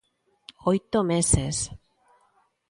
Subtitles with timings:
[0.69, 1.55] ¡Oito meses!